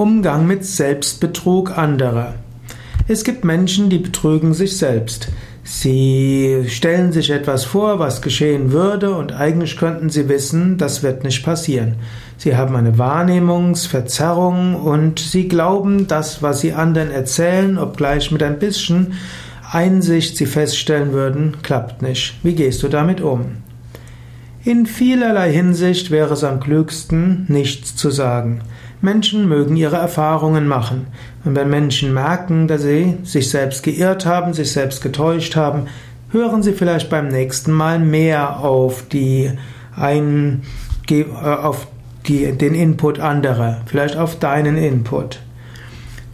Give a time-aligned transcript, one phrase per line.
[0.00, 2.32] Umgang mit Selbstbetrug anderer.
[3.06, 5.28] Es gibt Menschen, die betrügen sich selbst.
[5.62, 11.22] Sie stellen sich etwas vor, was geschehen würde, und eigentlich könnten sie wissen, das wird
[11.22, 11.96] nicht passieren.
[12.38, 18.58] Sie haben eine Wahrnehmungsverzerrung und sie glauben, das, was sie anderen erzählen, obgleich mit ein
[18.58, 19.12] bisschen
[19.70, 22.38] Einsicht sie feststellen würden, klappt nicht.
[22.42, 23.58] Wie gehst du damit um?
[24.64, 28.62] In vielerlei Hinsicht wäre es am klügsten, nichts zu sagen.
[29.02, 31.06] Menschen mögen ihre Erfahrungen machen.
[31.44, 35.86] Und wenn Menschen merken, dass sie sich selbst geirrt haben, sich selbst getäuscht haben,
[36.30, 39.50] hören sie vielleicht beim nächsten Mal mehr auf die
[39.96, 40.62] ein,
[41.10, 41.86] äh, auf
[42.26, 45.40] die, den Input anderer, vielleicht auf deinen Input.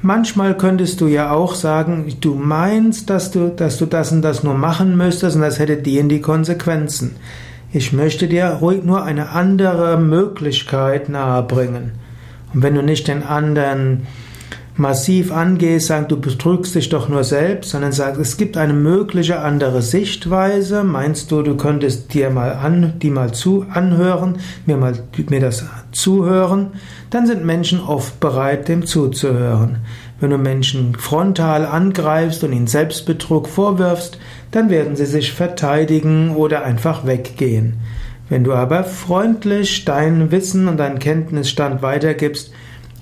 [0.00, 4.42] Manchmal könntest du ja auch sagen, du meinst, dass du, dass du das und das
[4.42, 7.16] nur machen müsstest und das hätte die in die Konsequenzen.
[7.72, 11.92] Ich möchte dir ruhig nur eine andere Möglichkeit nahebringen.
[12.54, 14.06] Und wenn du nicht den anderen
[14.76, 19.38] massiv angehst, sagst, du betrügst dich doch nur selbst, sondern sagst, es gibt eine mögliche
[19.40, 20.82] andere Sichtweise.
[20.82, 24.94] Meinst du, du könntest dir mal an, die mal zu anhören, mir mal
[25.28, 26.72] mir das zuhören?
[27.10, 29.78] Dann sind Menschen oft bereit, dem zuzuhören.
[30.20, 34.18] Wenn du Menschen frontal angreifst und ihnen Selbstbetrug vorwirfst,
[34.50, 37.74] dann werden sie sich verteidigen oder einfach weggehen.
[38.28, 42.52] Wenn du aber freundlich dein Wissen und deinen Kenntnisstand weitergibst,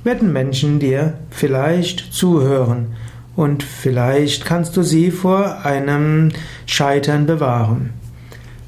[0.05, 2.97] werden Menschen dir vielleicht zuhören
[3.37, 6.31] und vielleicht kannst du sie vor einem
[6.67, 8.02] Scheitern bewahren.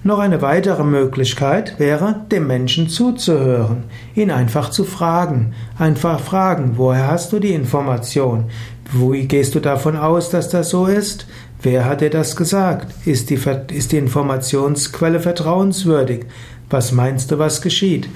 [0.06, 5.54] Noch eine weitere Möglichkeit wäre, dem Menschen zuzuhören, ihn einfach zu fragen.
[5.78, 8.50] Einfach fragen, woher hast du die Information?
[8.92, 11.26] Wo gehst du davon aus, dass das so ist?
[11.62, 12.94] Wer hat dir das gesagt?
[13.06, 13.40] Ist die,
[13.72, 16.26] ist die Informationsquelle vertrauenswürdig?
[16.68, 18.06] Was meinst du, was geschieht?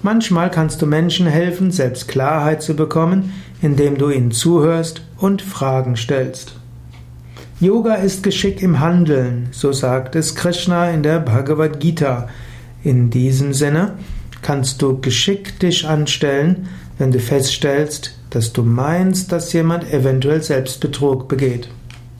[0.00, 5.96] Manchmal kannst du Menschen helfen, selbst Klarheit zu bekommen, indem du ihnen zuhörst und Fragen
[5.96, 6.54] stellst.
[7.62, 12.28] Yoga ist Geschick im Handeln, so sagt es Krishna in der Bhagavad Gita.
[12.82, 13.98] In diesem Sinne
[14.42, 16.68] kannst du Geschick dich anstellen,
[16.98, 21.68] wenn du feststellst, dass du meinst, dass jemand eventuell Selbstbetrug begeht.